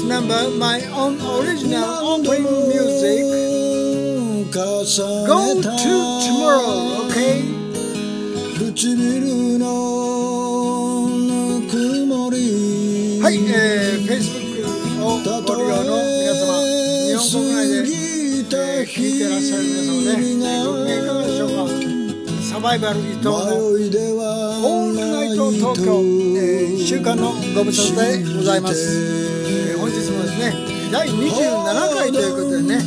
[0.00, 3.20] First number, my own original opening music.
[4.50, 5.76] 重 Go to
[6.24, 7.44] tomorrow, okay?
[13.20, 16.64] はい、えー、Facebook をご利用の皆様、
[17.04, 17.74] 日本国内で、
[18.56, 20.16] えー、聞いてらっしゃる皆様ね、
[20.64, 21.90] ご機嫌いかがでしょうか？
[22.50, 29.19] サバイバル伊藤のオールナイト東京、えー、1週間のご無沙汰でございます、
[31.12, 32.78] 27回ということでね、え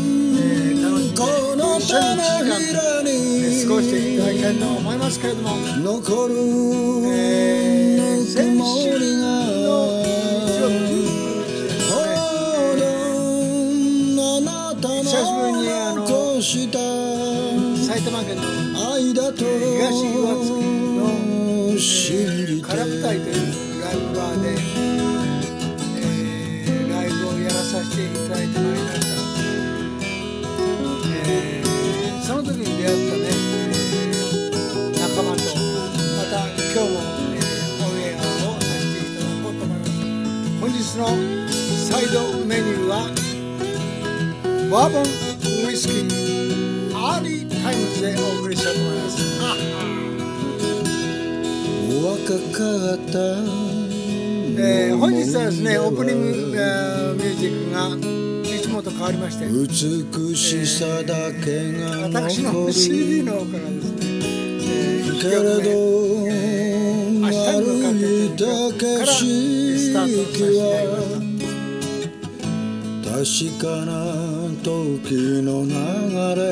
[0.75, 6.35] ー、楽しこんでの一緒に1時間、過ごしていただきたいと思いますけれども残る。
[7.07, 7.62] えー
[40.97, 43.09] のサイドメニューは
[44.69, 45.01] バーボン
[45.67, 49.23] ウイスキーアーリータイムズでお送りしたいと思います
[52.03, 53.17] 若かった
[54.55, 59.47] えー本日はですねオープニング、えーミュージックがいつもと変わりまして。
[59.47, 63.99] 美しさだけが私の CD の方からですね、
[64.61, 66.22] えー、けれど明日に向
[68.35, 71.03] た曲からスタートさせていただきは
[73.05, 73.21] 確
[73.59, 73.91] かな
[74.63, 75.05] 時
[75.43, 75.69] の流
[76.41, 76.43] れ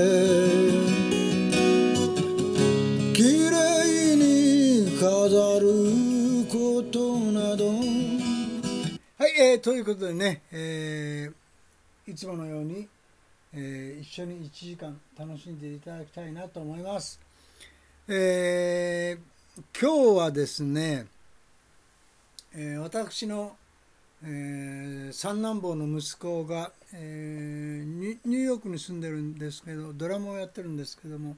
[3.14, 4.22] 綺麗に
[5.00, 5.66] 飾る
[6.50, 7.70] ことなど
[9.18, 11.34] はい、えーということでね、えー
[12.12, 12.88] いつものように、
[13.54, 17.20] えー一緒に1時間楽しんでいただきたいなと思います。
[18.08, 19.32] えー
[19.80, 21.06] 今日はですね、
[22.54, 23.56] えー私の、
[24.24, 31.38] えー三男坊の息子が、えーニューヨークに住んでるんですけどドラムをやってるんですけども、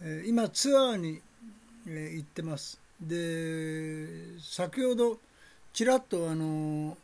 [0.00, 1.20] えー今ツアーに、
[1.86, 2.80] えー行ってます。
[3.00, 5.18] で先ほど
[5.72, 6.96] ちらっとあの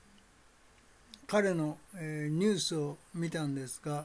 [1.29, 4.05] 彼の、えーニュースを見たんですが、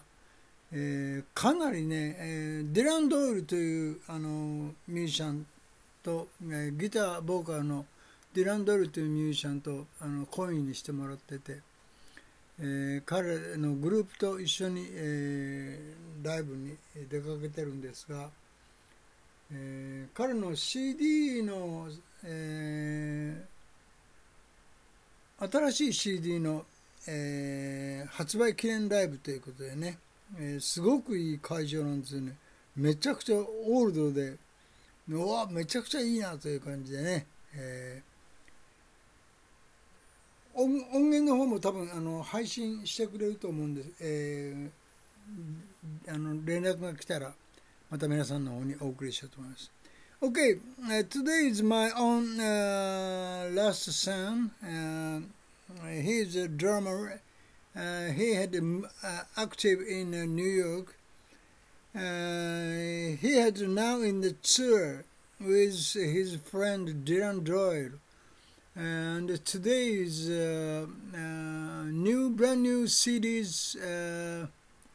[0.71, 5.45] えーかなりね、えーディラン・ドイルというあのミュージシャン
[6.03, 7.85] と、えーギターボーカルの
[8.33, 11.61] ディラン・ドルというミュージシャンとあのコインにしてもらってて、
[12.59, 16.77] えー彼のグループと一緒に、えーライブに
[17.09, 18.29] 出かけてるんですが、
[19.51, 21.87] えー彼の CD の、
[22.23, 26.65] えー新しい CD の、
[27.07, 29.99] えー発売記念ライブということでね、
[30.39, 32.35] えーすごくいい会場なんですよね。
[32.75, 34.37] めちゃくちゃオールドで
[35.09, 38.12] うわめちゃくちゃいいなという感じでね、えー
[40.54, 44.70] 音音源の方も多分あの配信してくれると思うんです、えー
[46.08, 47.32] あの連絡が来たら
[47.90, 49.70] また皆さんの方にお送りしようと思います。
[50.20, 50.58] Okay,
[50.88, 54.50] uh, today is my own uh, last son.
[54.60, 55.20] Uh,
[55.86, 57.20] he is a drummer.
[57.76, 60.96] Uh, he had um, uh, active in uh, New York.
[61.94, 65.04] Uh, he had now in the tour
[65.40, 68.00] with his friend Dylan Doyle.
[68.75, 74.47] And today is uh, uh, new, brand new CDs uh,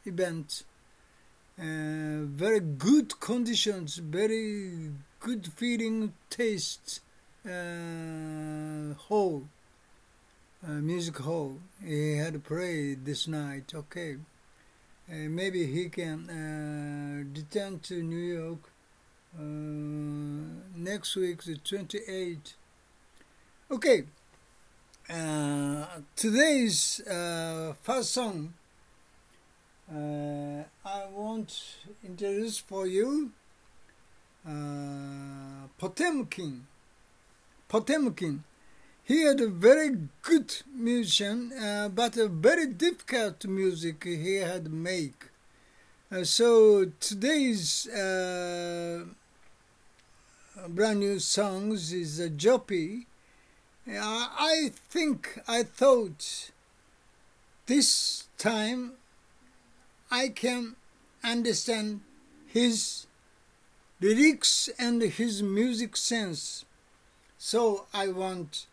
[0.03, 0.63] event.
[1.57, 4.91] Uh, very good conditions, very
[5.21, 6.99] good feeling, taste
[7.45, 9.47] uh, hall,
[10.67, 11.59] uh, music hall.
[11.81, 13.71] He had played this night.
[13.73, 14.17] Okay,
[15.07, 18.71] maybe he can return to New York
[20.75, 22.55] next week, the 28th.
[23.71, 24.05] Okay,
[25.11, 25.85] uh,
[26.15, 28.55] today's uh, first song
[29.87, 33.31] uh, I want to introduce for you
[34.43, 36.61] uh, Potemkin.
[37.69, 38.43] Potemkin.
[39.03, 45.25] He had a very good musician, uh, but a very difficult music he had make.
[46.11, 47.87] Uh, so today's
[50.67, 53.05] brand new songs is a Joppy.
[53.89, 56.51] Uh, I think I thought
[57.65, 58.93] this time
[60.11, 60.75] I can
[61.23, 62.01] understand
[62.45, 63.07] his
[63.99, 66.65] lyrics and his music sense.
[67.39, 68.67] So I want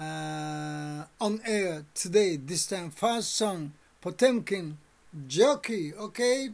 [0.00, 4.78] uh, on air today, this time, first song, Potemkin,
[5.26, 6.48] Jockey, okay?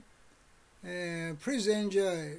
[0.85, 2.39] Uh, please enjoy.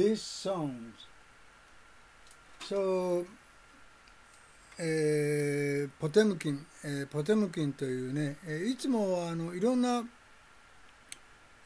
[0.00, 0.80] This songs。
[2.66, 3.26] so。
[4.82, 10.02] ええポテムキン、えー、ポテムキンというね、えいつもあのいろんな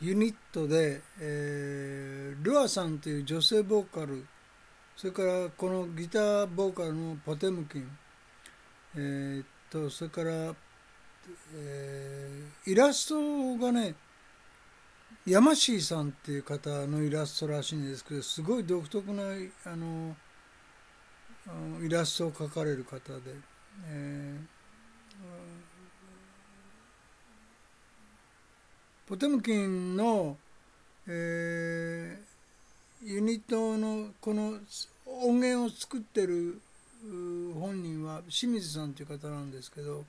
[0.01, 4.27] ユニットで、えー、ルアさんという女性ボーカル
[4.97, 7.99] それからこのギターボーカルのポテムキン、
[8.97, 10.53] えー、とそれから、
[11.55, 13.95] えー、イラストがね
[15.27, 19.23] ヤマシーさんっていう方のイラストらしいんですけどすごい独特な
[19.65, 20.15] あの
[21.83, 23.55] イラストを描かれる方で。
[23.87, 24.45] えー、
[29.09, 30.37] ポテムキンの、
[31.09, 34.59] えー、ユニットのこの
[35.07, 36.61] 音源を作ってる
[37.59, 40.05] 本人は清水さんという方なんですけど、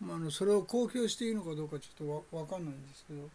[0.00, 3.28] まあ、あのそれを公表していいのかどうかちょっとわ分かんないんですけど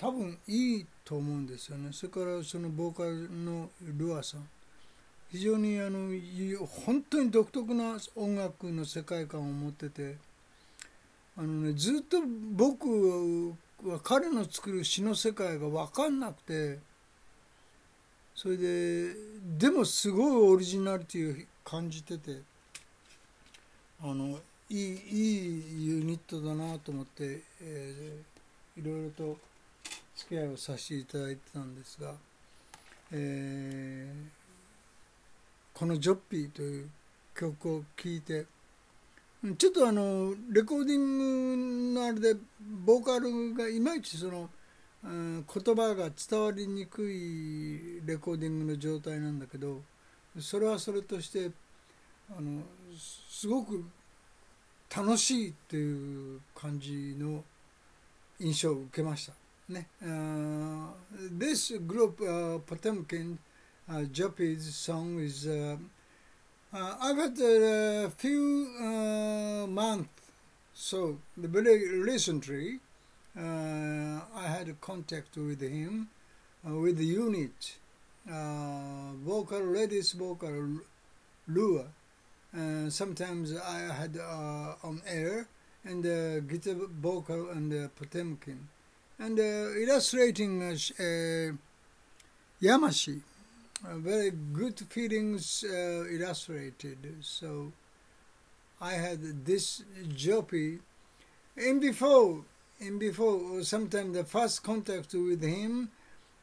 [0.00, 1.90] 多分いいと思うんですよね。
[1.92, 4.48] それからそのボーカルのルアさん。
[5.30, 6.08] 非常にあの
[6.66, 10.16] 本当に独特な音楽の世界観を持ってて。
[11.36, 12.16] あの、ね、ずっと
[12.52, 13.54] 僕
[13.84, 16.78] は彼の作る詩の世界が分かんなくて。
[18.34, 19.14] それで
[19.58, 22.40] でもすごいオリジナリティを感じてて。
[24.02, 24.38] あの
[24.70, 29.49] いいいいユニットだなと思って、えー、いろいろと
[30.20, 32.14] 付き合いをさせていただいてたんですが、
[33.12, 34.40] えー
[35.80, 36.90] この「ジョッピー」という
[37.34, 38.46] 曲を聴いて
[39.56, 44.50] ちょっとあのレコーディングのあれでボーカルがいまいちその、
[45.02, 49.80] うん、言葉が伝わりにくいレコーディングの状態なんだけど
[50.38, 51.50] それはそれとして
[52.36, 52.62] あの
[52.94, 53.82] すごく
[54.94, 57.42] 楽しいっていう感じの
[58.38, 59.39] 印象を受けました。
[59.70, 59.86] ね。
[60.02, 60.92] Uh,
[61.38, 63.38] this group, uh, Potemkin,
[63.88, 64.04] uh,
[64.60, 65.76] song is uh,
[66.72, 66.96] uh,
[68.04, 70.08] a few uh, months
[70.72, 72.80] So the very recently,
[73.36, 76.08] uh, I had a contact with him
[76.66, 77.76] uh, with the unit,
[78.30, 80.80] uh, vocal ladies vocal
[81.46, 81.86] lure.
[82.56, 85.46] Uh, sometimes I had uh, on air
[85.84, 88.68] and uh, guitar vocal and uh, Potemkin,
[89.20, 89.42] and uh,
[89.76, 91.52] illustrating uh, uh,
[92.62, 93.20] Yamashi.
[93.82, 96.98] Very good feelings illustrated.
[97.22, 97.72] So
[98.80, 99.82] I had this
[100.14, 100.80] jockey,
[101.56, 102.44] and before,
[102.78, 105.90] and before, sometimes the first contact with him,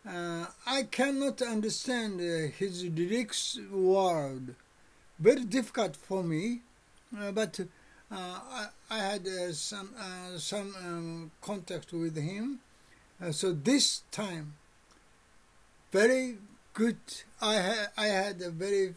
[0.08, 4.56] uh, I cannot understand uh, his lyrics word.
[5.20, 6.62] Very difficult for me,
[7.20, 7.60] uh, but
[8.12, 9.90] I, I had some
[10.38, 12.62] some um, contact with him.
[13.32, 14.54] So this time,
[15.92, 16.38] very
[16.74, 16.98] good.
[17.42, 18.94] I had I had a very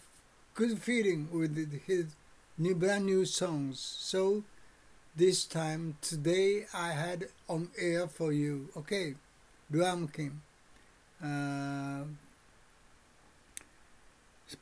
[0.55, 2.05] good feeling with his
[2.59, 3.81] new brand new songs.
[3.81, 4.45] So
[5.17, 8.69] this time today I had on air for you.
[8.77, 9.15] Okay,
[9.73, 10.43] Luam Kim.
[11.25, 12.05] Uh,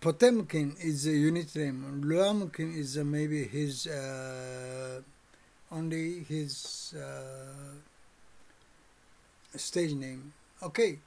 [0.01, 2.03] Potemkin is a unit name.
[2.05, 5.01] Luamkin is maybe his uh,
[5.73, 7.88] only his uh,
[9.57, 10.33] stage name.
[10.63, 10.99] Okay.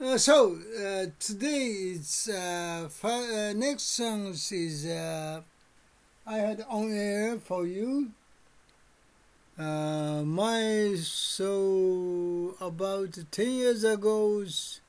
[0.00, 5.40] Uh, so uh, today it's uh, uh, next songs is uh,
[6.26, 8.12] I had on air for you.
[9.58, 14.80] Uh, my so about ten years ago's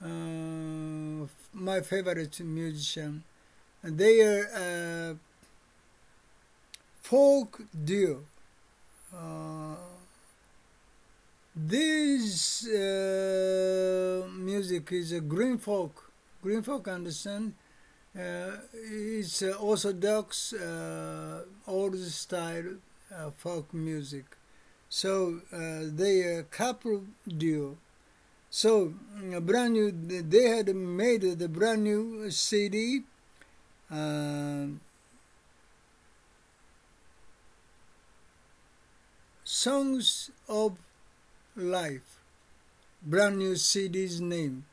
[0.00, 3.24] my favorite musician.
[3.82, 5.14] They are uh,
[7.02, 8.22] folk duo.
[11.60, 16.12] This uh, music is a green folk.
[16.40, 17.54] Green folk, understand?
[18.16, 22.76] Uh, it's uh, orthodox, uh, old style
[23.12, 24.24] uh, folk music.
[24.88, 27.76] So uh, they are couple duo.
[28.50, 28.94] So
[29.40, 33.02] brand new, they had made the brand new CD.
[39.44, 40.76] Songs of
[41.58, 42.20] Life,
[43.02, 44.64] brand new CD's name.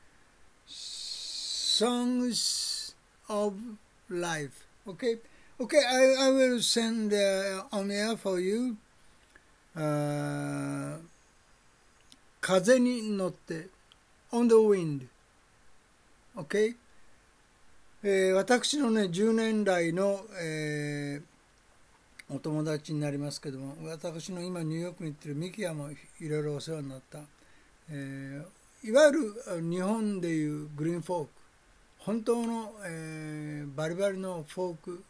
[1.77, 2.93] Songs
[3.27, 3.55] of
[4.07, 4.67] Life.
[4.87, 5.17] Okay,
[5.59, 5.81] okay.
[5.83, 8.77] I, I will send uh, on air for you.
[9.75, 10.99] Uh,
[12.39, 13.69] 風に乗って
[14.31, 15.07] on the wind
[16.37, 16.75] OK、
[18.03, 21.34] えー私のね10年来の、えー
[22.29, 27.20] お友達になりますけども私の今ニューヨークに行ってるミキヤもいろいろお世話になった、
[27.89, 31.29] えーいわゆる日本でいうグリーンフォーク。
[31.98, 35.03] 本当の、えーバリバリのフォーク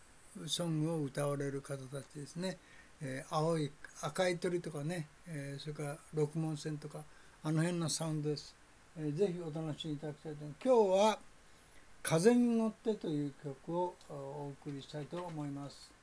[0.47, 2.57] ソングを歌われる方たちですね、
[3.01, 3.69] えー青い
[4.01, 7.03] 赤い鳥とかね、えそれから六門線とか。
[7.43, 8.55] あの辺のサウンドです、
[8.97, 10.63] えーぜひお楽しみいただきたいと思います。
[10.63, 11.19] 今日は
[12.01, 15.94] 「風に乗って」という曲をお送りしたいと思います。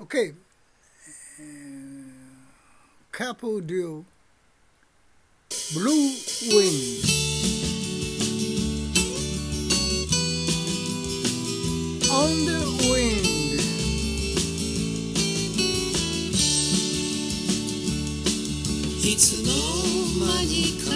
[0.00, 4.04] OK、えー、Couple Duo
[5.74, 6.10] Blue
[6.50, 7.02] Wind
[12.10, 13.22] On the wind
[19.04, 19.52] いつの
[20.26, 20.90] 間にか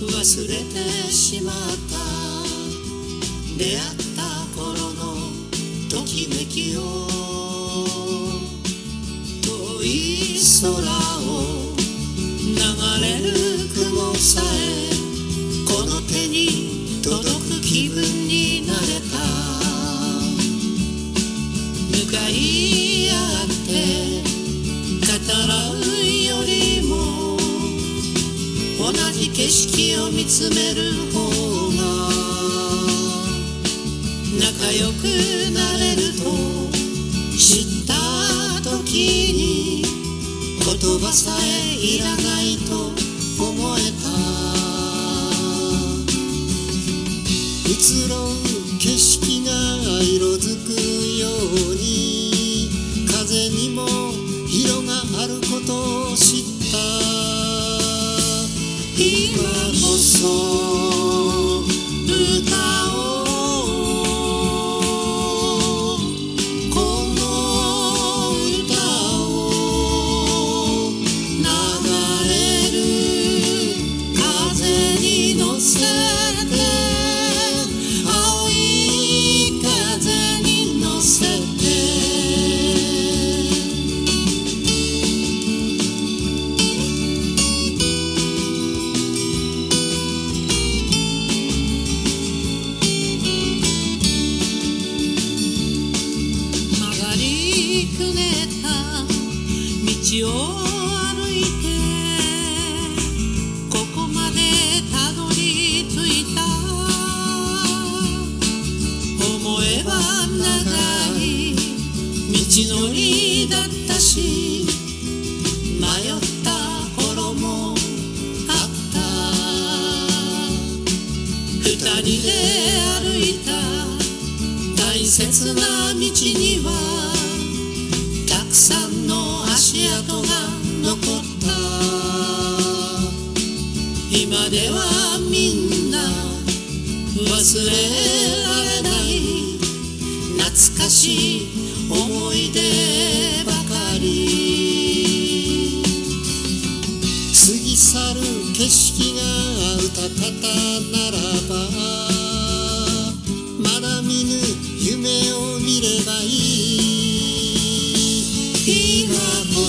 [0.00, 1.54] 忘れてしまっ
[1.90, 2.04] た
[3.56, 3.78] 出会っ
[4.16, 4.22] た
[4.58, 5.04] 頃の
[5.90, 7.27] ときめきを
[9.41, 9.87] 遠い
[10.61, 10.67] 空
[11.25, 11.75] を
[12.41, 12.55] 流
[13.01, 13.33] れる
[13.75, 14.45] 雲さえ
[15.65, 18.79] この手に届く気分になれ
[19.11, 19.19] た。
[21.91, 23.13] 向かい合
[23.45, 23.71] って
[25.05, 25.11] 語
[25.47, 27.37] らうよりも
[28.79, 31.19] 同じ景色を見つめる方
[31.77, 31.81] が
[34.39, 35.03] 仲良く
[35.53, 35.88] なれ
[40.81, 42.71] 言葉さえいらないと
[43.43, 44.07] 思えた。
[47.69, 49.28] 移ろう景色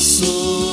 [0.00, 0.70] 今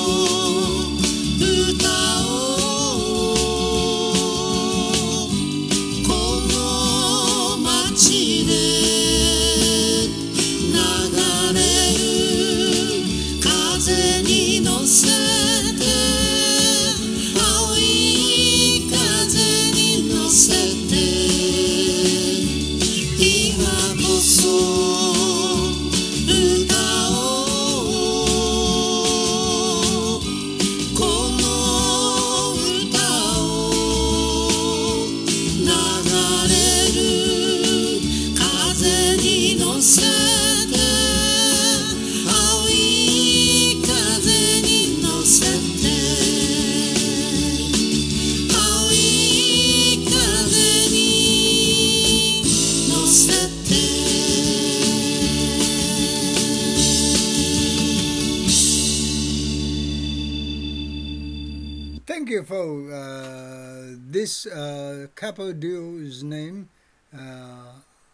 [65.17, 66.67] uh, couple duo's name,
[67.13, 67.73] uh,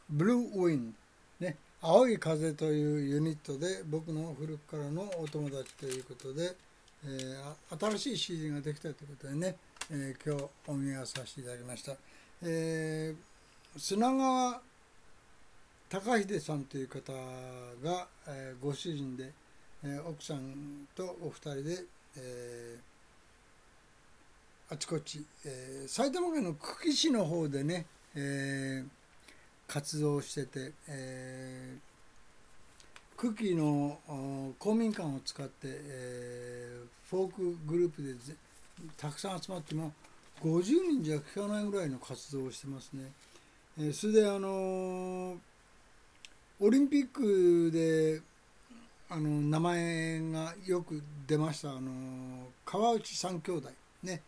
[0.10, 0.94] Blue Wind、
[1.40, 1.58] ね。
[1.82, 6.56] 青い風というユニットで僕の古くからのお友達ということで、
[7.06, 7.54] えー
[7.98, 9.58] 新しい CD ができたということでね、
[9.92, 11.94] えー今日お見合わさせていただきました。
[12.44, 14.62] えー砂川
[15.90, 19.34] 高秀さんという方が、えーご主人で、
[19.84, 21.84] えー奥さんとお二人で、
[22.18, 22.93] えー
[24.74, 28.88] あちこち、えー埼玉県の久喜市の方でね、えー
[29.68, 34.00] 活動してて、えー久喜の
[34.58, 38.16] 公民館を使って、えーフォークグループで
[38.98, 39.92] たくさん集まって今
[40.42, 43.12] 50人じゃ聞かないぐらいの活動をしてますね。
[43.78, 45.38] えーそれであのー
[46.62, 48.22] オリンピックで
[49.08, 53.70] あの名前がよく出ましたあの川内三兄弟
[54.02, 54.22] ね、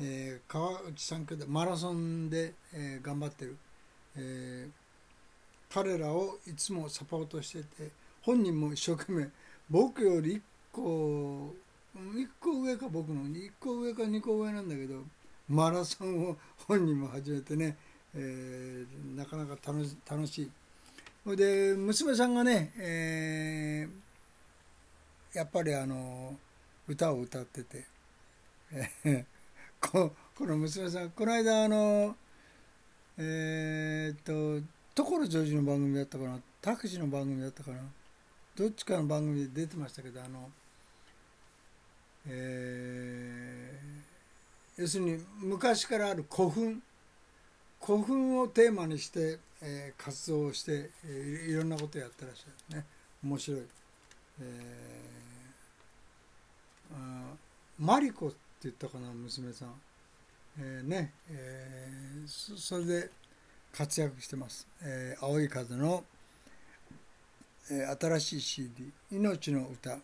[0.00, 3.56] えー川内三兄弟マラソンで、えー頑張ってる、
[4.16, 4.70] えー
[5.72, 7.90] 彼らをいつもサポートしてて
[8.22, 9.28] 本人も一生懸命
[9.70, 10.40] 僕より1
[10.72, 11.54] 個
[11.94, 15.04] 1個上か僕の1個上か2個上なんだけど
[15.48, 16.36] マラソンを
[16.66, 17.76] 本人も始めてね、
[18.14, 20.50] えーなかなか楽し楽しい。
[21.22, 26.36] それで娘さんがね、えーやっぱりあの
[26.88, 27.84] 歌を歌ってて、
[29.80, 32.16] こ この娘さんこの間あの
[33.18, 36.40] えーっと所ジョージの番組だったかな？
[36.60, 37.80] 拓司の番組だったかな？
[38.56, 40.50] どっちかの番組で出てましたけどあの
[42.26, 46.82] えー要するに昔からある古墳？
[47.82, 52.86] 古墳をテーマにして、えー活動をして、えーいろんなことやってらっしゃるね。
[53.22, 53.62] 面白い、
[54.40, 57.34] えーあ
[57.78, 58.32] マリコ
[58.64, 59.74] 言ったかな娘さん、
[60.58, 63.10] えーね、えーそれで
[63.72, 66.04] 活躍してます、えー青い風の、
[67.70, 69.98] えー新しい CD「命の歌」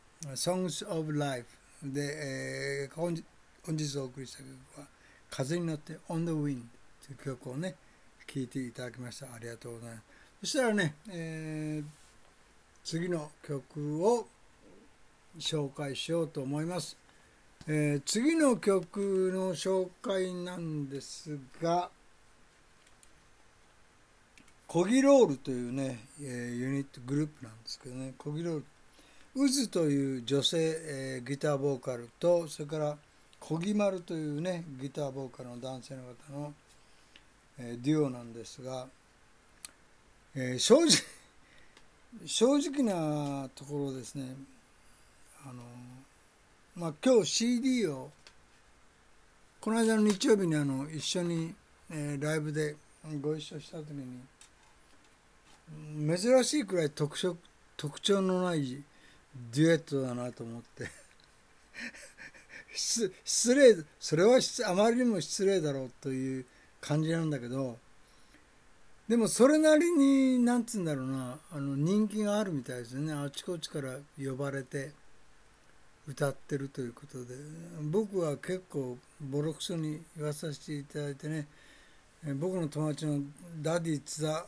[0.34, 1.46] 「Songs of Life
[1.82, 3.24] で」えー本日
[3.64, 4.48] 本日お送りした曲
[4.80, 4.86] は
[5.30, 6.64] 「風に乗って On the Wind」
[7.06, 7.76] という曲をね
[8.26, 9.32] 聴いていただきました。
[9.32, 10.04] ありがとうございます。
[10.40, 12.00] そしたらね、えー
[12.82, 14.26] 次の曲を
[15.38, 16.96] 紹介しようと思います、
[17.68, 21.90] えー次の曲の紹介なんですが
[24.66, 28.64] コギロールというね、えーユニットグループなんですけどねコギロール。
[29.36, 32.96] ウズという女性、えーギターボーカルとそれから
[33.38, 36.54] 小木丸というねギターボーカルの男性の方の、
[37.58, 38.86] えデュオなんですが、
[40.34, 40.88] え正直
[42.24, 44.34] 正直なところですね。
[45.44, 45.62] あの
[46.76, 48.10] まあ今日 CD を
[49.60, 51.54] この間の日曜日にあの一緒に、
[51.90, 52.76] えーライブで
[53.20, 54.20] ご一緒した時に
[56.16, 57.36] 珍しいくらい特色
[57.76, 58.82] 特徴のない
[59.52, 60.88] デュエットだなと思って。
[62.72, 66.44] 失礼それはあまりにも失礼だろうという
[66.80, 67.76] 感じなんだけど
[69.08, 73.12] でもそれなりになんつうんだろうなあの人気があるみたいですよね。
[73.12, 74.92] あちこちから呼ばれて。
[76.10, 77.34] 歌ってるということで
[77.90, 81.46] 僕は結構ボロクソに言わさせていただいてね
[82.38, 83.20] 僕の友達の
[83.62, 84.46] ダディ津田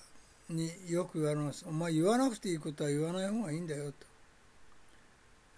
[0.50, 4.12] によく言われます「お前言わなくていいことは言わない方がいいんだよ」と。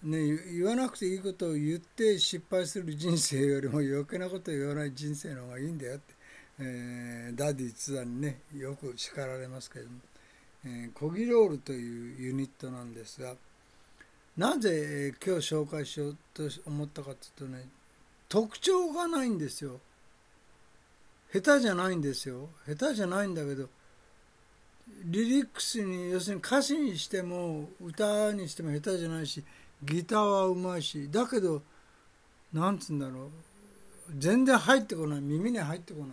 [0.02, 0.18] ね、
[0.52, 6.14] 言わなくていいことを言って失敗する人生よりも余計なことを言わない人生の方がいいんだよって
[6.60, 9.96] えー、ダディ津田にねよく叱られますけども、
[10.64, 13.34] えー、コギロールというユニットなんですが
[14.36, 17.68] なぜ、今日紹介しようと思ったかというとね
[18.28, 19.80] 特徴がないんですよ。
[21.32, 22.48] 下手じゃないんですよ。
[22.66, 23.68] 下手じゃないんだけど
[25.04, 29.42] リリックスに要するに歌詞にしても歌にしても下手じゃないし
[29.82, 31.62] ギターはうまいしだけど
[32.52, 33.30] なんつうんだろう。
[34.18, 35.20] 全然入ってこない。
[35.20, 36.08] 耳に入ってこない。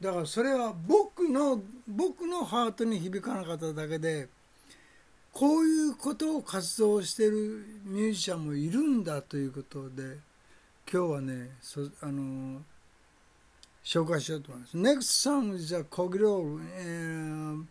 [0.00, 4.28] だからそれは僕の僕のハートに響かなかっただけで
[5.38, 10.18] こういうことを活動してるミュージシャンもいるんだということで
[10.92, 12.60] 今日はねそあの
[13.84, 14.76] 紹介しようと思います。
[14.76, 16.58] Next song is a Kogiro.
[16.58, 17.64] Uh,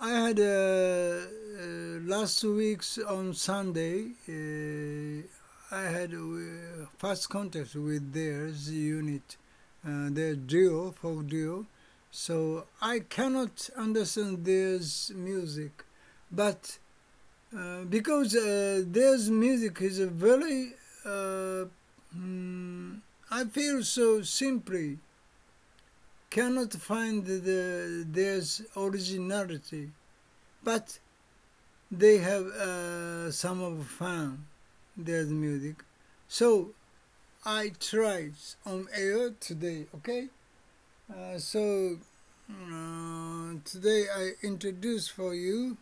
[0.00, 1.26] I had uh,
[1.62, 4.08] uh, last week's on Sunday.
[4.28, 5.22] Uh,
[5.70, 9.36] I had uh, first contact with theirs unit.
[9.86, 11.66] uh, their duo, folk duo.
[12.10, 14.78] So I cannot understand their
[15.14, 15.83] music,
[16.34, 16.78] but
[17.56, 20.72] uh, because uh, their music is very,
[21.04, 21.64] uh,
[22.16, 22.98] mm,
[23.30, 24.98] I feel so simply
[26.30, 28.40] cannot find the, their
[28.76, 29.90] originality,
[30.64, 30.98] but
[31.90, 34.46] they have uh, some of fun
[34.96, 35.76] their music.
[36.26, 36.70] So
[37.46, 38.34] I tried
[38.66, 40.28] on air today, okay?
[41.08, 41.98] Uh, so
[42.50, 45.76] uh, today I introduce for you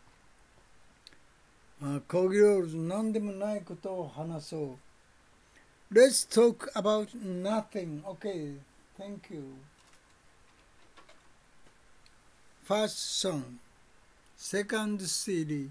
[2.07, 4.79] コギローズ何でもないことを話そ
[5.91, 5.95] う。
[5.95, 8.03] Let's talk about nothing.
[8.05, 8.55] Okay,
[8.97, 9.43] thank you.
[12.63, 13.59] First song,
[14.37, 15.71] second CD.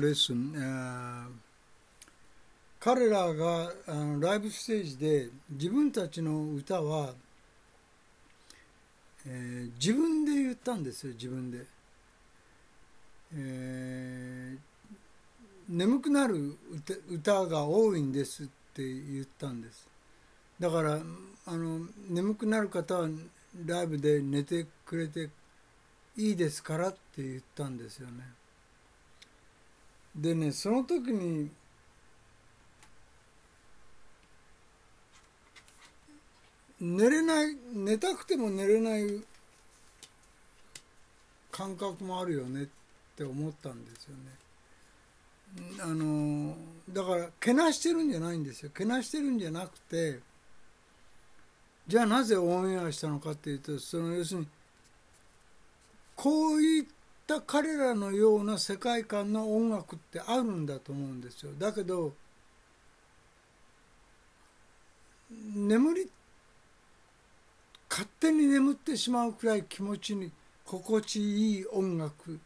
[0.00, 0.54] Listen.
[0.56, 1.50] あー
[2.80, 7.12] 彼らがあのライブステージで自分たちの歌は、
[9.26, 11.58] えー自分で言ったんですよ自分で、
[13.34, 14.70] えー
[15.68, 16.56] 眠くなる
[17.12, 19.86] 歌歌が多いんですって言ったんです
[20.58, 20.98] だから
[21.46, 23.08] あの眠くなる方は
[23.66, 25.30] ライブで寝てくれて
[26.16, 28.39] いいですからって言ったんですよね
[30.14, 31.50] でねその時に
[36.80, 39.22] 寝れない寝たくても寝れない
[41.50, 42.66] 感覚もあるよねっ
[43.16, 44.40] て思ったんですよね。
[45.80, 46.56] あの
[46.88, 48.70] だからけなしてるんじゃないんですよ。
[48.74, 50.20] けなしてるんじゃなくて
[51.86, 54.46] じゃあなぜオンエアしたのかっていうとその要するに
[56.16, 56.99] こういった
[57.38, 61.52] 彼らのような世界観の音楽ってあるんだと思うんですよ。
[61.58, 62.14] だけど
[65.30, 66.10] 眠り
[67.88, 70.32] 勝手に眠ってしまうくらい気持ちに
[70.64, 72.40] 心地いい音楽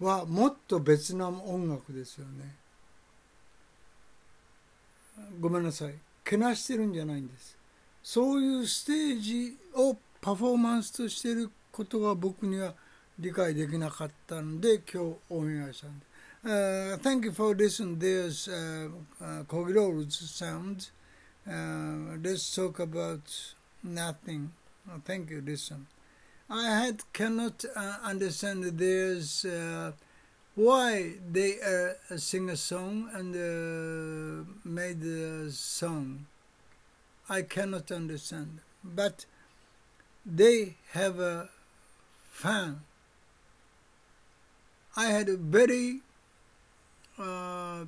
[0.00, 2.56] はもっと別な音楽ですよね。
[5.40, 5.94] ごめんなさい。
[6.24, 7.56] けなしてるんじゃないんです。
[8.02, 12.74] そういうステージをパフォーマンスとしてることが僕には
[13.19, 16.05] 理解できなかったので今日オンエアしたんで、
[16.43, 18.89] uh, Thank you for listening there's uh,
[19.21, 20.89] uh, Kogiro's sound
[21.47, 23.21] uh, let's talk about
[23.83, 24.51] nothing
[24.87, 25.87] Oh, thank you listen
[26.49, 29.93] I had cannot uh, understand there's uh,
[30.53, 36.27] why they uh, sing a song and uh, made a song.
[37.27, 39.25] I cannot understand, but
[40.23, 41.49] they have a
[42.29, 42.81] fan.
[44.95, 46.01] I had a very
[47.19, 47.85] uh,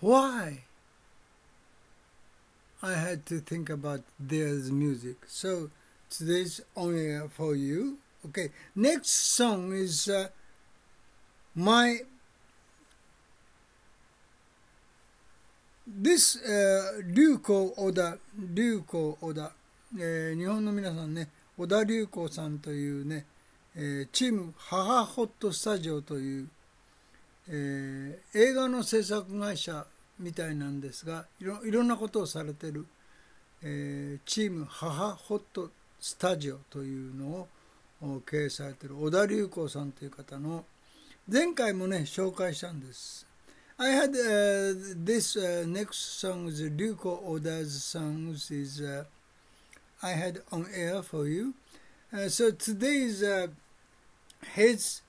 [0.00, 0.64] why
[2.82, 5.16] I had to think about their music.
[5.26, 5.70] So
[6.10, 7.98] today's only for you.
[8.26, 10.28] Okay, next song is uh,
[11.54, 12.00] my
[15.86, 19.52] this uh, 流行小田流行小田、
[19.98, 23.24] えー日本の皆さんね小田流行さんというね、
[23.75, 26.47] えーチーム母ホットスタジオという、
[27.49, 29.85] えー映画の制作会社
[30.19, 32.85] みたいなんですがいろいろんなことをされてる、
[33.63, 37.47] えーチーム母ホットスタジオというの
[38.01, 40.65] を経営されてる小田隆光さんという方の
[41.31, 43.25] 前回もね紹介したんです。
[43.75, 49.03] I had、uh, this、uh, next song is Ryuko Oda's songs is、uh,
[50.01, 51.55] I had on air for you.
[52.13, 53.47] Uh, so today's uh,
[54.55, 55.01] his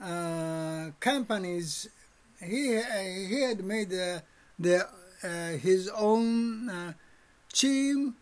[0.00, 1.88] uh, companies
[2.40, 2.80] he
[3.28, 4.20] he had made uh,
[4.58, 4.86] the
[5.22, 6.92] uh, his own uh,
[7.52, 8.14] team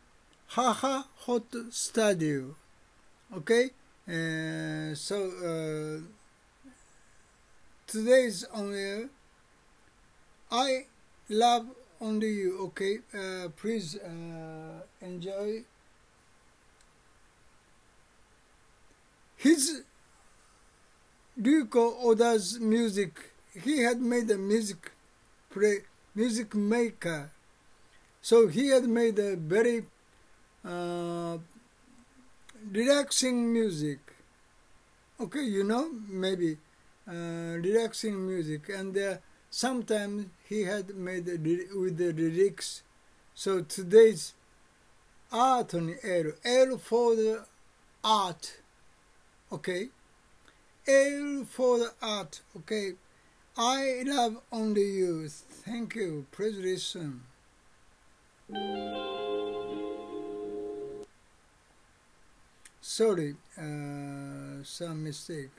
[0.47, 2.55] Haha Hot Studio.
[3.35, 3.71] Okay,
[4.07, 6.01] uh, so uh,
[7.87, 9.09] today's only.
[10.51, 10.87] I
[11.31, 11.67] love
[12.01, 12.59] only you.
[12.67, 15.65] Okay, uh, please uh, enjoy.
[19.37, 19.83] His
[21.41, 23.33] Ryuko Oda's music.
[23.55, 24.93] He had made a music
[25.51, 25.79] play,
[26.15, 27.31] music maker.
[28.21, 29.85] So he had made a very
[30.65, 31.39] uh,
[32.71, 33.99] relaxing music.
[35.21, 36.59] Okay, you know, maybe
[37.09, 39.17] uh, relaxing music, and uh,
[39.51, 42.83] sometimes he had made with the lyrics.
[43.35, 44.35] So today's
[45.31, 47.45] art on L, L for the
[48.05, 48.61] art.
[49.51, 49.89] Okay,
[50.87, 52.41] L for the art.
[52.57, 52.95] Okay,
[53.57, 55.29] I love only you.
[55.29, 56.27] Thank you.
[56.33, 57.23] Please listen.
[62.81, 65.51] Sorry, uh, some mistake.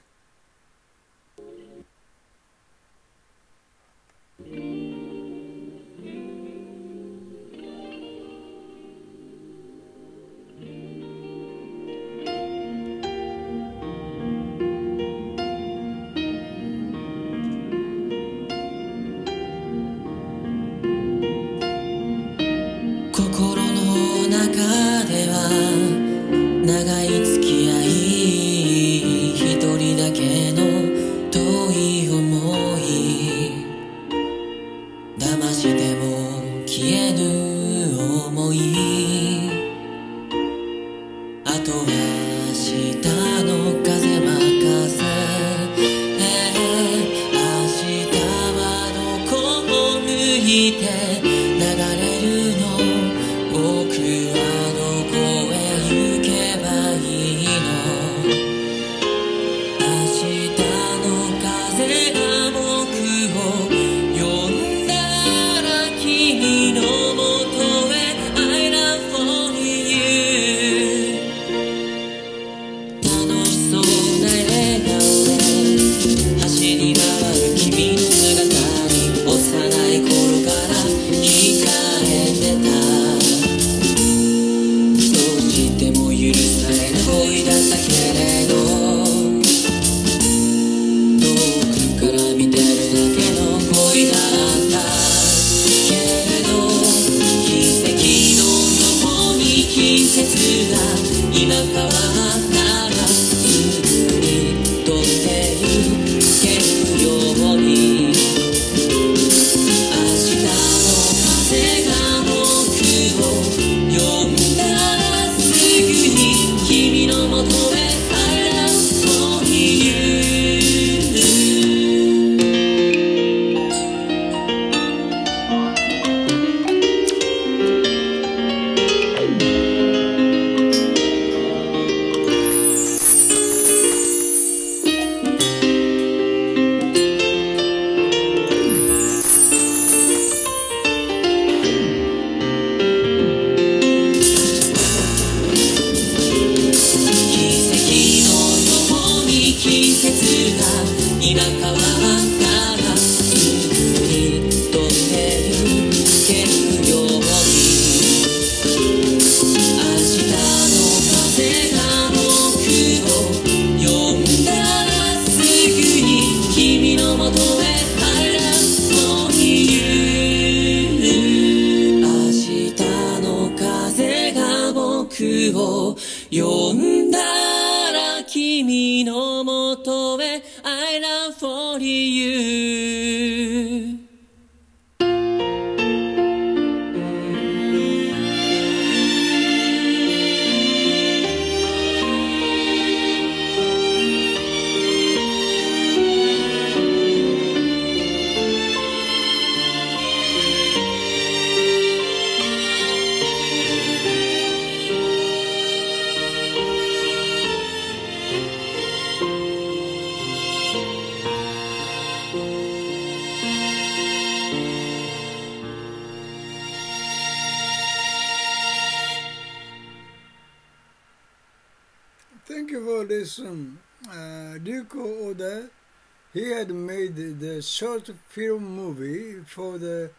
[227.74, 230.12] Short film movie for the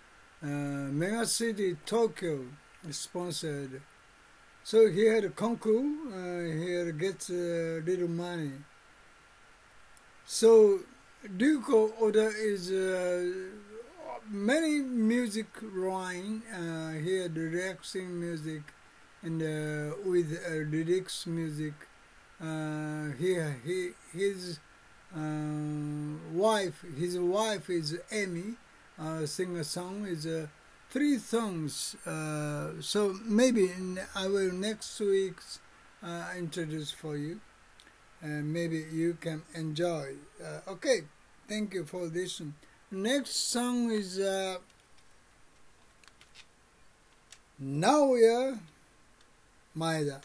[0.42, 0.46] uh,
[1.00, 2.46] mega city Tokyo
[2.90, 3.80] sponsored.
[4.64, 8.56] So he had a concours uh, he had get a little money.
[10.26, 10.80] So
[11.38, 13.22] Ryuko Oda is uh,
[14.28, 18.62] many music line uh, he had relaxing music
[19.22, 21.74] and uh, with uh, lyrics music.
[22.40, 23.30] Uh, he,
[23.64, 23.78] he
[24.12, 24.73] his uh,
[26.33, 28.55] wife his wife is Amy
[28.99, 30.47] uh, sing a song is uh,
[30.89, 35.35] three songs uh, so maybe in, I will next week
[36.03, 37.39] uh, introduce for you
[38.21, 41.01] and maybe you can enjoy uh, okay
[41.47, 42.53] thank you for listening
[42.91, 44.57] next song is uh,
[47.61, 48.59] Naoya
[49.75, 50.19] 前田、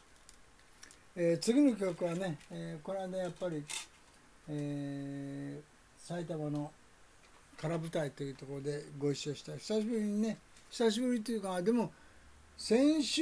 [1.17, 3.63] えー次の曲はね、えーこの間やっぱり、
[4.50, 6.72] えー埼玉の
[7.62, 9.52] 空舞台というところでご一緒した。
[9.58, 10.38] 久しぶりにね
[10.72, 11.92] 久しぶりというかでも
[12.58, 13.22] 先週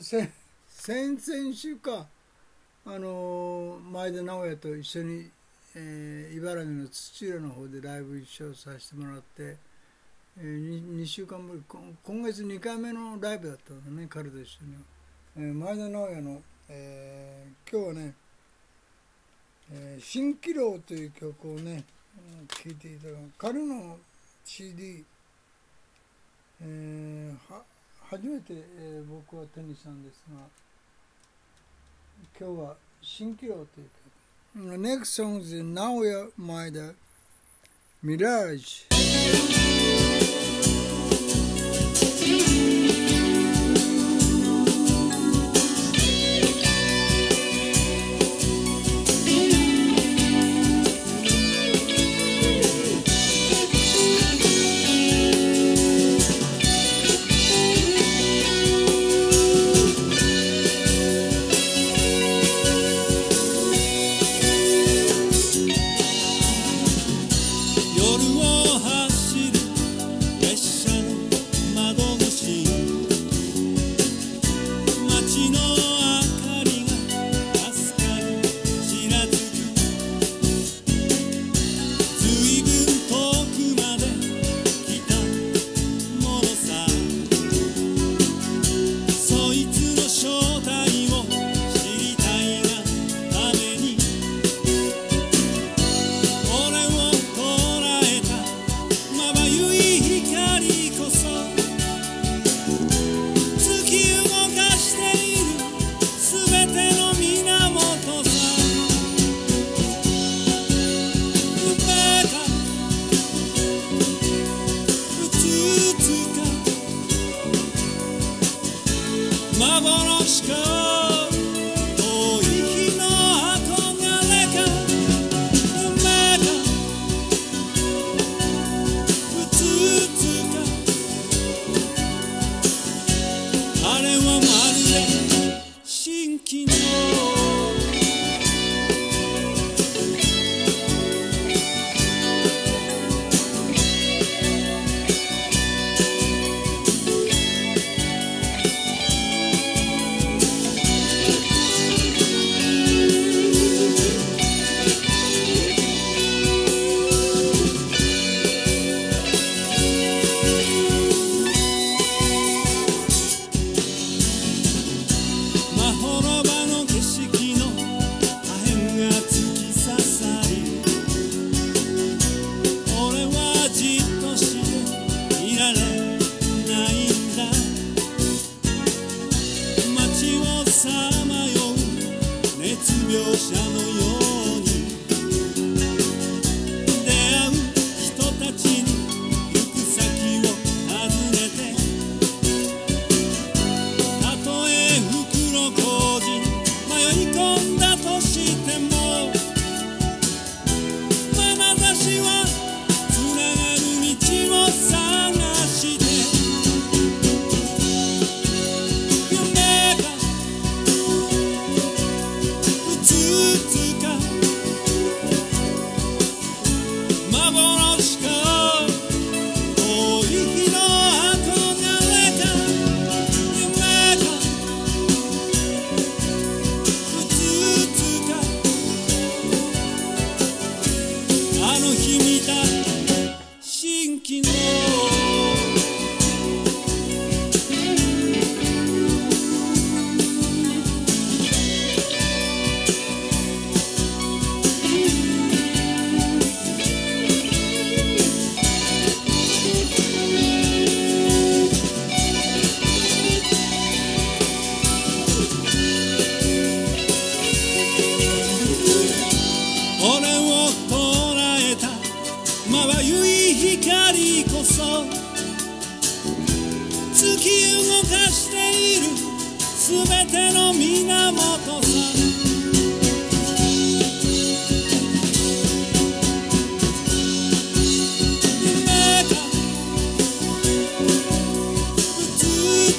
[0.00, 0.28] 先
[0.68, 2.06] 先々週か
[2.86, 5.30] あの前田直哉と一緒に、
[5.74, 9.56] えー茨城の土浦の方でライブ一緒させてもらって、
[10.38, 11.62] え 2, 週間ぶり
[12.02, 14.74] 今月2回目のライブだったのね彼と一緒に、
[15.36, 18.14] えー前田直哉の、えー今日はね
[19.72, 21.84] 「えー蜃気楼」という曲をね
[22.48, 23.18] 聴いていただく。
[23.38, 23.98] 彼の
[24.44, 25.04] CD、
[26.60, 27.62] えーは
[28.08, 30.40] 初めて、えー僕は手にしたんですが
[32.38, 34.80] 今日は「蜃気楼」という曲。
[34.80, 36.94] Next song is Naoya Maeda
[38.02, 38.86] Mirage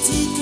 [0.02, 0.41] つか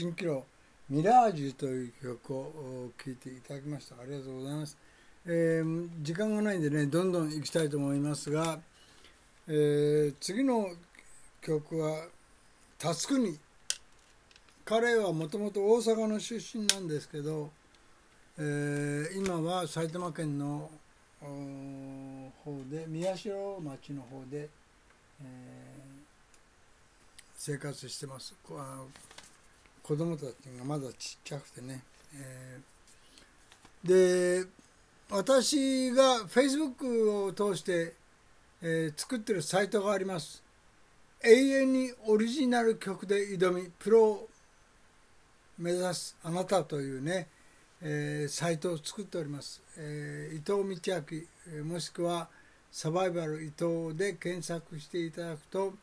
[0.00, 0.46] 新キロ
[0.88, 3.96] ミラージュという曲を聴いていただきました。
[4.00, 4.78] ありがとうございます。
[5.26, 8.58] えー時間がないんでね、どんどん行きたいと思いますが、
[9.46, 10.70] えー次の
[11.42, 12.06] 曲は、
[12.78, 13.38] タスクニ。
[14.64, 17.50] 彼はもともと大阪の出身なんですけど、
[18.38, 20.70] えー今は埼玉県の
[21.20, 24.48] 方で、宮代町の方で、
[25.22, 25.90] えー
[27.42, 28.82] 生活してますあ
[29.82, 30.26] 子供たち
[30.58, 31.82] がまだちっちゃくてね、
[32.14, 32.70] えー
[33.82, 34.44] で
[35.10, 37.94] 私が Facebook を通して、
[38.62, 40.42] えー作ってるサイトがあります。
[41.24, 44.28] 永遠にオリジナル曲で挑みプロを
[45.58, 47.28] 目指すあなたというね、
[47.82, 51.02] えーサイトを作っております、えー伊藤道
[51.58, 52.28] 明もしくは
[52.70, 55.74] サバイバル伊藤で検索していただくと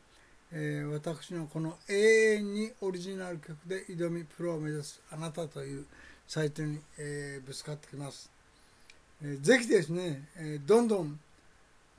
[0.50, 5.86] えー私のこの「永遠にオリジナル曲で挑みプロを目指すあなた」という
[6.26, 8.30] サイトに、えーぶつかってきます、
[9.22, 11.20] えーぜひですね、えーどんどん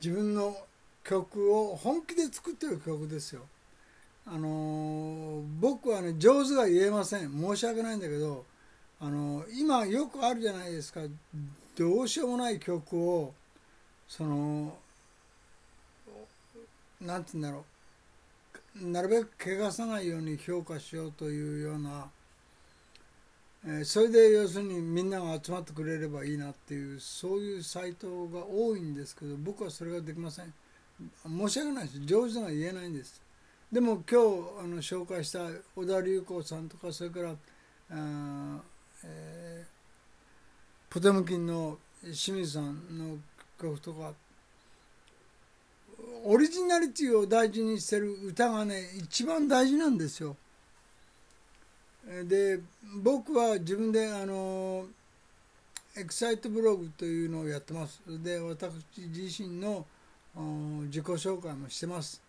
[0.02, 0.58] 自分の
[1.04, 3.41] 曲を本気で作ってる曲ですよ。
[4.26, 7.32] あの僕はね上手が言えません。
[7.32, 8.45] 申し訳ないんだけど
[9.00, 11.02] あの今よくあるじゃないですか。
[11.76, 13.34] どうしようもない曲を
[14.08, 14.78] その
[17.02, 17.64] なんて言うんだろう。
[18.82, 22.09] なるべく汚さないように評価しようというような、
[23.65, 30.53] えーそれで要するにみんなが集まってくれればいいなっていうそういうサイトが多いんですけど僕はそれができません。
[31.25, 31.99] 申し訳ないです。
[32.05, 33.21] 上手が言えないんです。
[33.71, 34.25] でも今日
[34.63, 35.39] あの紹介した
[35.75, 37.32] 小田隆子さんとかそれから
[37.91, 38.61] あ、
[39.03, 39.80] えー
[40.91, 43.17] ポテムキンの清水さんの
[43.61, 44.11] 曲とか
[46.26, 50.36] オリジナリティを大事にしてる歌がね一番大事なんですよ。
[52.26, 52.60] で
[53.03, 54.86] 僕は自分であの
[55.97, 58.01] エクサイトブログというのをやってます。
[58.07, 59.86] で私自身の
[60.86, 62.22] 自己紹介もしてます。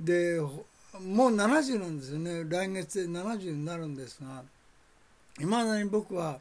[0.00, 4.42] でもう70なんですよね来月で70になるんですが
[5.38, 6.38] いまだに僕は、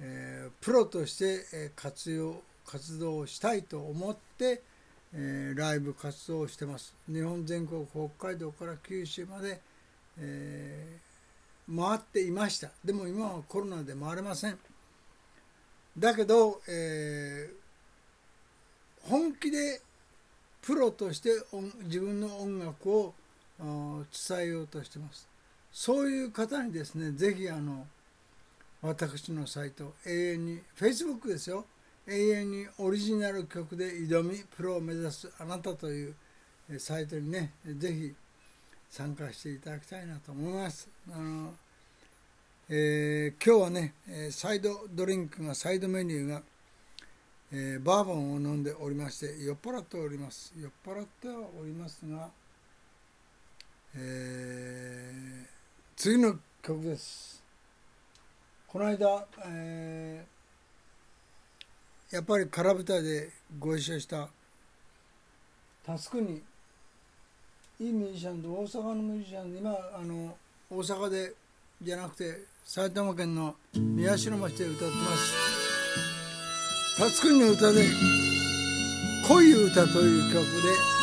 [0.00, 4.60] えープロとして活用活動をしたいと思って、
[5.14, 6.94] えーライブ活動をしてます。
[7.08, 9.60] 日本全国北海道から九州まで、
[10.18, 11.06] えー
[11.68, 12.70] 回っていました。
[12.84, 14.58] でも今はコロナで回れません。
[15.98, 19.80] だけど、えー本気で
[20.62, 21.30] プロとして
[21.84, 23.14] 自分の音楽を
[23.58, 25.28] 伝えようとしてます。
[25.72, 27.86] そういう方にですねぜひあの
[28.82, 31.64] 私のサイト永遠に Facebook ですよ。
[32.08, 36.14] 永遠にオリジナル曲で挑みプロを目指すあなたという
[36.78, 38.14] サイトにねぜひ
[38.88, 40.88] 参加していただきたいなと思います。
[41.12, 41.52] あの、
[42.68, 43.94] えー今日はね
[44.30, 46.42] サイドドリンクがサイドメニューが、
[47.52, 50.52] えーバーボンを飲んでおりまして酔っ払っております。
[50.56, 52.28] 酔っ払ってはおりますが、
[53.96, 55.46] えー
[55.96, 57.42] 次の曲です。
[58.68, 60.35] この間、えー
[62.12, 64.28] やっぱり空舞台でご一緒した。
[65.84, 66.40] タスクに
[67.80, 70.36] いいミュージシャンと大阪のミュージシャン今あの
[70.70, 71.34] 大阪で
[71.82, 75.56] じゃなくて埼玉県の宮代町で歌ってます。
[76.98, 77.84] タスクにの歌で
[79.28, 80.95] 「恋歌」という曲で、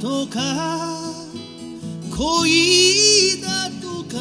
[0.00, 0.40] とか
[2.16, 4.16] 恋だとか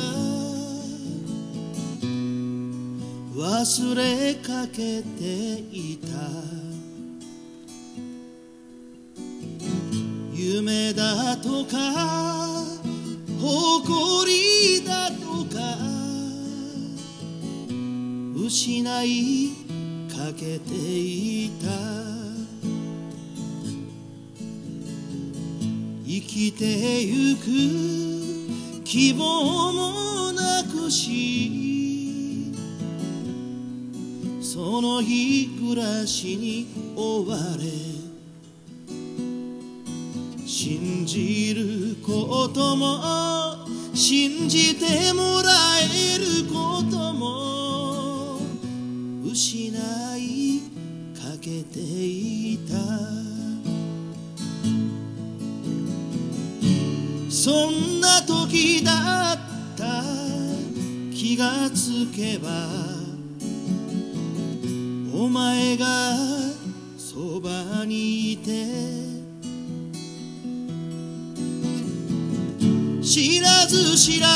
[3.35, 6.53] 忘れかけていた。
[10.33, 11.77] 夢だとか
[13.41, 15.15] 誇りだと
[15.55, 15.77] か
[18.35, 19.49] 失い
[20.09, 21.32] かけていた。
[26.57, 32.53] てゆく希望もなくし
[34.41, 37.93] その日暮らしに追われ。
[40.45, 45.49] 信じることも信じてもら
[45.81, 48.39] えることも
[49.25, 49.75] 失
[50.17, 50.61] い
[51.15, 53.22] かけていた。
[57.43, 59.37] そんな時だっ
[59.75, 60.01] た
[61.13, 62.47] 気がつけば
[65.13, 65.85] お前が
[66.97, 68.63] そばにいて
[73.03, 74.27] 知らず知ら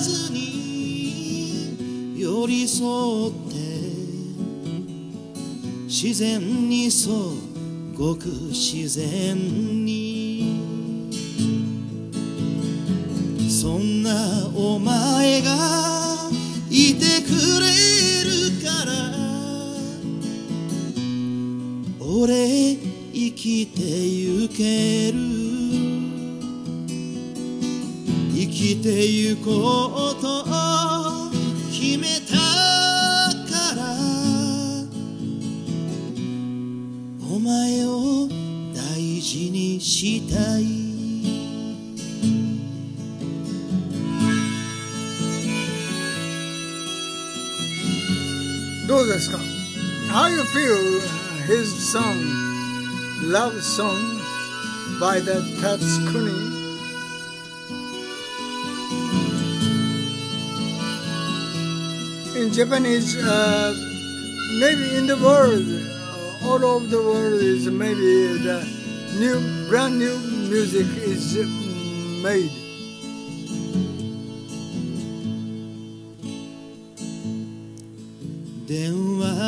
[0.00, 3.54] ずに寄り添って
[5.86, 10.07] 自然にそうごく自然に
[13.68, 14.10] そんな
[14.56, 15.50] お前が
[16.70, 17.28] いてく
[17.60, 17.66] れ
[18.24, 18.30] る
[18.64, 18.90] から。
[22.00, 22.78] 俺
[23.12, 25.18] 生きてゆける。
[28.32, 30.44] 生きてゆこうと
[31.70, 32.38] 決めた
[33.52, 33.82] から。
[37.30, 38.28] お前を
[38.74, 40.87] 大事にしたい。
[49.08, 51.00] How you feel
[51.46, 52.20] his song,
[53.22, 54.20] love song
[55.00, 56.36] by the Tatsukuni?
[62.36, 63.72] In Japanese, uh,
[64.60, 65.64] maybe in the world,
[66.44, 68.60] all over the world is maybe the
[69.18, 69.40] new,
[69.70, 70.18] brand new
[70.50, 71.34] music is
[72.22, 72.67] made.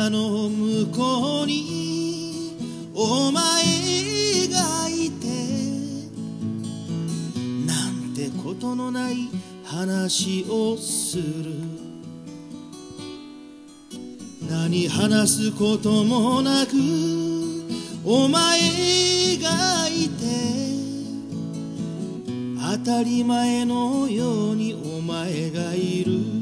[0.09, 2.55] の向こうに
[2.93, 3.43] お前
[4.47, 5.27] がいて
[7.65, 9.29] なんてことのない
[9.63, 11.81] 話をする。
[14.49, 16.71] 何話すこともなく
[18.03, 18.59] お前
[19.37, 20.21] がいて
[22.59, 26.40] 当たり前のようにお前がいる。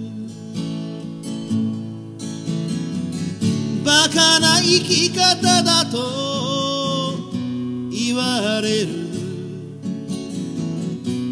[3.90, 5.98] バカな生き方だと
[7.90, 8.88] 言われる。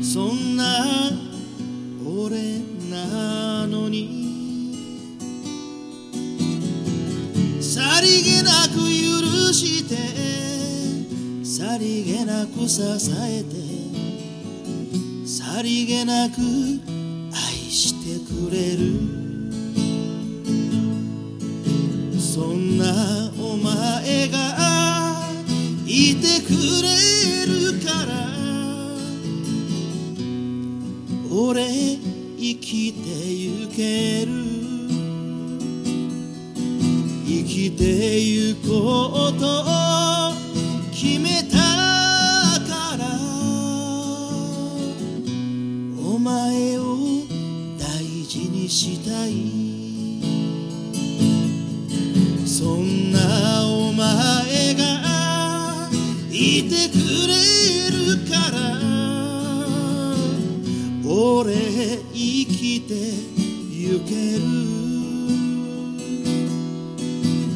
[0.03, 0.63] そんな
[2.03, 2.57] 俺
[2.89, 4.25] なのに。
[7.61, 9.95] さりげなく許して
[11.45, 12.81] さりげなく支
[13.21, 13.53] えて
[15.27, 19.26] さりげなく愛してくれる。
[22.37, 22.85] そんな
[23.39, 24.37] お前が
[25.87, 26.51] いてく
[26.83, 28.13] れるから
[31.35, 31.65] 俺
[32.37, 34.31] 生きてゆける。
[37.25, 39.43] 生きてゆこうと
[40.91, 43.03] 決めたから
[45.99, 46.83] お前を
[47.79, 49.66] 大事にしたい。
[52.57, 53.19] そんな
[53.67, 54.81] お前が
[56.31, 56.97] いてく
[57.27, 57.35] れ
[57.91, 58.57] るから
[61.07, 61.53] 俺
[62.11, 62.95] 生きて
[63.69, 64.41] ゆける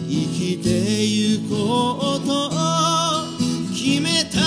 [0.07, 0.69] 生きて
[1.03, 1.55] ゆこ
[2.17, 2.31] うと
[3.73, 4.37] 決めた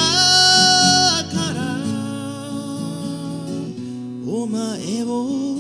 [1.35, 1.59] から
[4.25, 5.59] お前を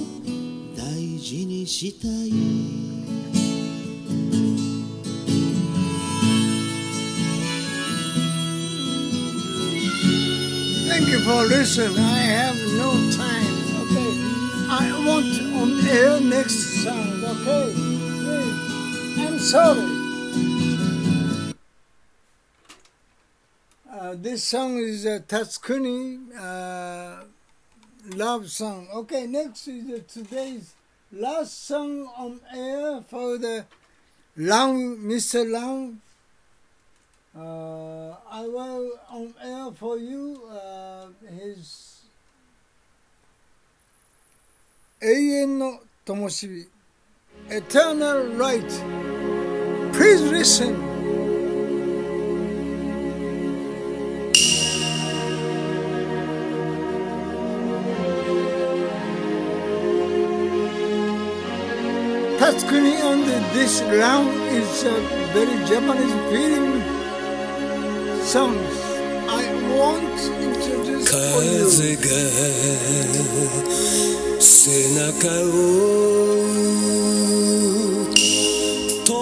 [0.76, 2.93] 大事にしたい
[11.24, 11.98] for listening.
[11.98, 13.56] I have no time.
[13.80, 14.10] Okay.
[14.68, 17.24] I want on air next song.
[17.24, 17.72] Okay.
[19.24, 19.88] I'm sorry.
[23.90, 27.24] Uh, this song is a Tatsukuni uh,
[28.14, 28.88] love song.
[28.94, 30.74] Okay, next is uh, today's
[31.10, 33.64] last song on air for the
[34.36, 35.50] Long Mr.
[35.50, 36.02] Lang.
[37.35, 41.89] Uh, I will on air for you uh, his
[45.01, 46.67] 永遠の灯火
[47.49, 48.65] Eternal Light.
[49.93, 50.75] Please listen.
[62.37, 64.91] タツクニ on the, this round is a
[65.33, 66.92] very Japanese feeling
[68.24, 68.56] songs.
[69.28, 69.44] I
[69.76, 71.64] want to introduce for you.
[71.64, 72.08] 風が
[74.40, 74.50] 背
[74.94, 75.54] 中を
[79.04, 79.12] 通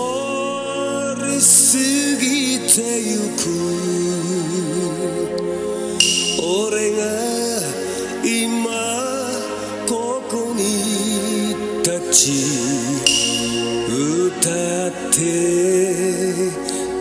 [1.19, 1.79] り過
[2.21, 2.27] ぎ
[2.69, 3.43] てゆく
[6.41, 7.01] 俺が
[8.25, 8.71] 今
[9.89, 9.91] こ
[10.31, 10.61] こに
[11.83, 12.25] 立ち
[13.91, 14.49] 歌
[14.89, 15.19] って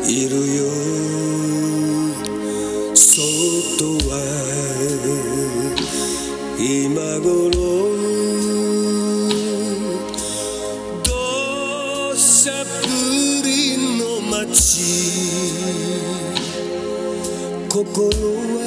[0.08, 0.62] いるよ
[3.22, 3.30] 外
[4.10, 4.18] は
[6.58, 7.52] 今頃
[11.04, 12.66] 土砂降
[13.44, 14.82] りの街
[17.70, 18.12] 心
[18.56, 18.61] は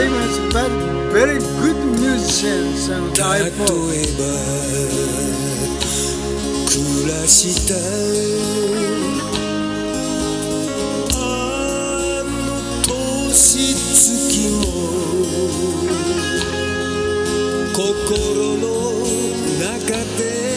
[0.00, 0.70] not famous but
[1.12, 3.70] very good musicians and I thought
[4.18, 4.24] ば
[6.66, 7.74] 暮らした
[11.14, 12.60] あの
[13.28, 14.62] 年月も
[17.74, 18.64] 心の
[19.60, 19.68] 中
[20.18, 20.49] で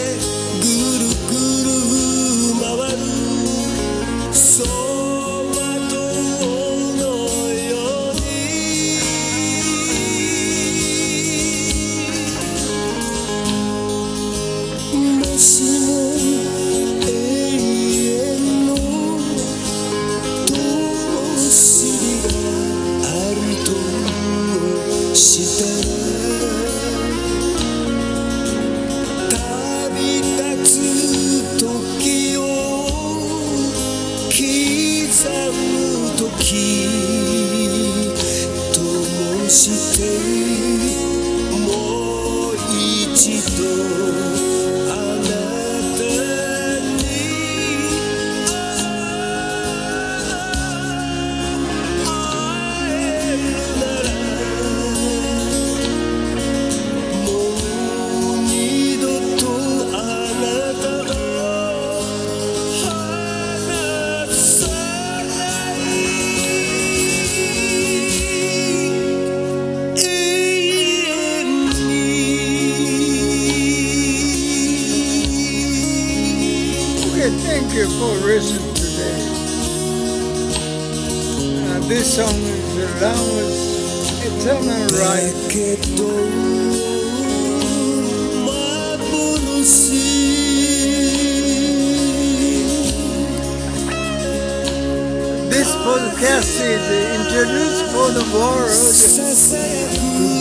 [96.26, 96.88] is
[97.20, 98.72] introduced for the world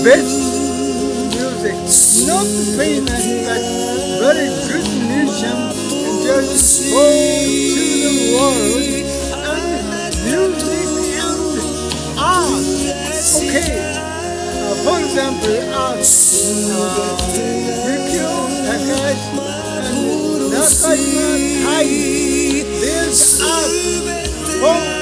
[0.04, 0.30] best
[1.34, 1.74] music,
[2.28, 2.46] not
[2.78, 3.62] famous but
[4.22, 5.58] very good musician
[6.22, 7.10] introduced for
[7.74, 8.78] to the world
[9.42, 10.86] and music
[11.18, 11.42] and
[12.16, 12.62] art.
[13.42, 15.98] Okay, uh, for example, art.
[15.98, 17.18] Uh,
[17.90, 18.30] Yukio
[18.70, 19.34] Takahashi
[19.82, 19.98] and
[20.52, 21.28] Nakajima
[21.64, 21.90] Tai.
[22.78, 23.74] There's art
[24.62, 25.01] for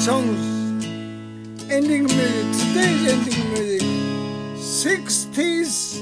[0.00, 0.40] songs.
[1.70, 2.46] Ending music.
[2.58, 3.82] Today's ending music.
[4.56, 6.00] 60s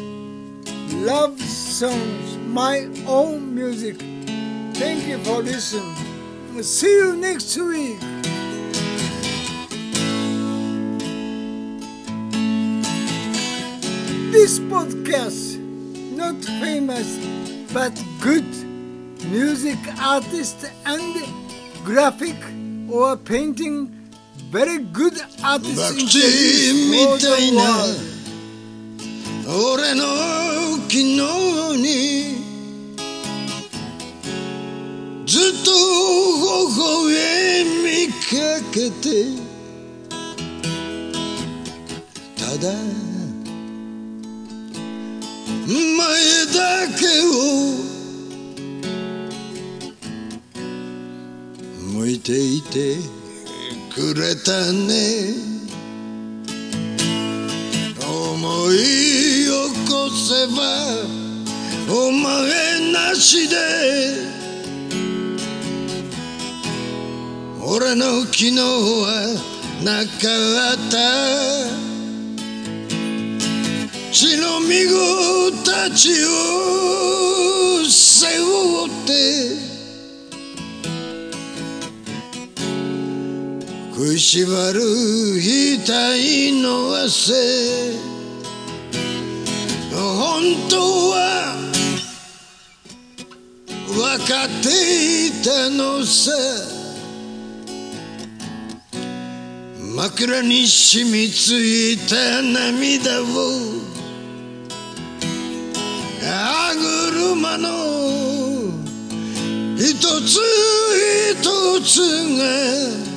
[1.04, 2.36] love songs.
[2.46, 3.96] My own music.
[4.74, 6.62] Thank you for listening.
[6.62, 7.98] See you next week.
[14.30, 15.58] This podcast,
[16.16, 17.18] not famous
[17.74, 18.46] but good
[19.28, 21.26] music artist and
[21.84, 22.36] graphic
[22.90, 23.88] or painting
[24.50, 25.12] very good
[25.42, 26.20] artist バク in the
[26.90, 27.62] み world たいな
[29.46, 30.02] 俺の
[30.88, 31.02] 昨日
[31.76, 31.86] に
[35.26, 35.70] ずっと
[36.68, 38.24] 微笑みか
[38.72, 39.04] けて
[42.36, 42.72] ただ
[45.66, 46.06] 前
[46.54, 46.56] だ
[46.98, 47.87] けを
[52.28, 52.98] ていて
[53.94, 55.32] くれたね。
[58.06, 58.76] 思い
[59.46, 59.50] 起
[59.88, 60.60] こせば
[61.90, 63.56] お前なしで
[67.64, 69.32] 俺の昨日は
[69.82, 70.10] なか
[70.74, 70.98] った。
[74.12, 74.92] 血のみ子
[75.64, 79.67] たちを背負って
[83.98, 85.90] 食いしばる額
[86.62, 87.34] の汗
[89.92, 90.76] 本当
[91.10, 91.56] は
[93.88, 96.30] 分かっていたのさ。
[99.96, 103.26] 枕に染みついた涙を。
[106.22, 106.72] 歯
[107.10, 107.66] 車の
[109.76, 110.38] 一つ
[111.34, 111.98] 一つ
[112.38, 113.07] が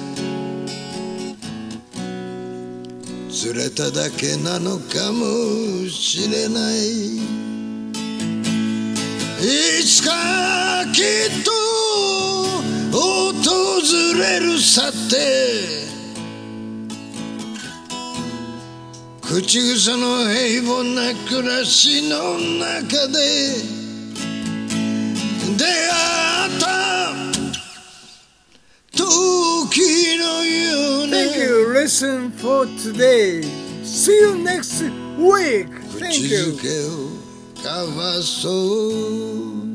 [3.42, 7.16] ずれただけなのかもしれない。
[9.42, 10.12] いつか
[10.94, 11.04] きっ
[11.44, 11.50] と
[12.96, 13.02] 訪
[14.20, 15.89] れるさて。
[19.24, 23.18] 口癖の平凡な暮らしの中で
[25.58, 25.68] 出会
[26.48, 27.31] った。
[31.11, 31.72] Thank you.
[31.72, 33.43] Listen for today.
[33.85, 34.83] See you next
[35.18, 35.68] week.
[35.99, 36.39] Thank 口 you.
[36.55, 36.91] づけを
[37.57, 39.70] 交わそう